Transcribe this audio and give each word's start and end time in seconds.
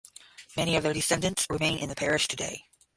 Many 0.57 0.75
of 0.77 0.81
their 0.81 0.95
descendants 0.95 1.45
remain 1.47 1.77
in 1.77 1.87
the 1.89 1.93
parish 1.93 2.27
today. 2.27 2.63